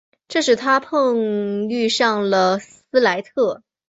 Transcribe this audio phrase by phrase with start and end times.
[0.27, 3.61] 这使他碰遇上了斯莱特。